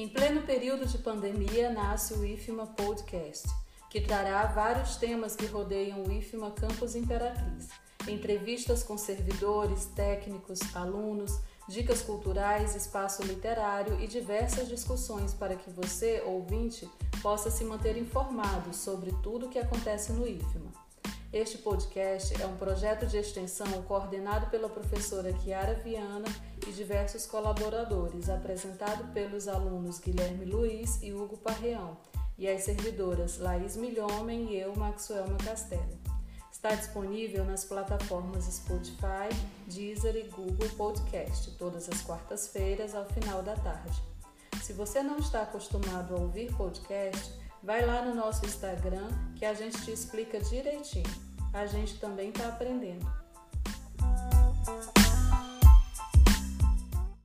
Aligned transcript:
Em 0.00 0.08
pleno 0.08 0.40
período 0.40 0.86
de 0.86 0.96
pandemia, 0.96 1.68
nasce 1.68 2.14
o 2.14 2.24
IFMA 2.24 2.68
Podcast, 2.68 3.46
que 3.90 4.00
trará 4.00 4.46
vários 4.46 4.96
temas 4.96 5.36
que 5.36 5.44
rodeiam 5.44 6.02
o 6.02 6.10
IFMA 6.10 6.52
Campus 6.52 6.94
Imperatriz. 6.94 7.68
Entrevistas 8.08 8.82
com 8.82 8.96
servidores, 8.96 9.84
técnicos, 9.94 10.58
alunos, 10.74 11.38
dicas 11.68 12.00
culturais, 12.00 12.74
espaço 12.74 13.22
literário 13.24 14.00
e 14.00 14.06
diversas 14.06 14.68
discussões 14.68 15.34
para 15.34 15.54
que 15.54 15.68
você, 15.68 16.22
ouvinte, 16.24 16.88
possa 17.20 17.50
se 17.50 17.62
manter 17.62 17.98
informado 17.98 18.74
sobre 18.74 19.12
tudo 19.22 19.48
o 19.48 19.48
que 19.50 19.58
acontece 19.58 20.12
no 20.14 20.26
IFMA. 20.26 20.89
Este 21.32 21.58
podcast 21.58 22.42
é 22.42 22.44
um 22.44 22.56
projeto 22.56 23.06
de 23.06 23.16
extensão 23.16 23.82
coordenado 23.82 24.50
pela 24.50 24.68
professora 24.68 25.32
Chiara 25.38 25.74
Viana 25.74 26.26
e 26.66 26.72
diversos 26.72 27.24
colaboradores, 27.24 28.28
apresentado 28.28 29.12
pelos 29.12 29.46
alunos 29.46 30.00
Guilherme 30.00 30.44
Luiz 30.44 31.00
e 31.00 31.12
Hugo 31.12 31.36
Parreão, 31.36 31.96
e 32.36 32.48
as 32.48 32.64
servidoras 32.64 33.38
Laís 33.38 33.76
Milhomem 33.76 34.50
e 34.50 34.58
eu, 34.58 34.74
Maxwell 34.74 35.36
Castelo. 35.44 36.00
Está 36.50 36.74
disponível 36.74 37.44
nas 37.44 37.64
plataformas 37.64 38.46
Spotify, 38.46 39.28
Deezer 39.68 40.16
e 40.16 40.24
Google 40.24 40.68
Podcast, 40.70 41.48
todas 41.52 41.88
as 41.88 42.02
quartas-feiras 42.02 42.92
ao 42.92 43.04
final 43.04 43.40
da 43.40 43.54
tarde. 43.54 44.02
Se 44.60 44.72
você 44.72 45.00
não 45.00 45.18
está 45.18 45.42
acostumado 45.42 46.12
a 46.12 46.18
ouvir 46.18 46.52
podcast, 46.56 47.38
Vai 47.62 47.84
lá 47.84 48.00
no 48.00 48.14
nosso 48.14 48.44
Instagram 48.46 49.06
que 49.36 49.44
a 49.44 49.52
gente 49.52 49.82
te 49.84 49.90
explica 49.90 50.40
direitinho. 50.40 51.29
A 51.52 51.66
gente 51.66 51.98
também 51.98 52.30
está 52.30 52.48
aprendendo. 52.48 53.06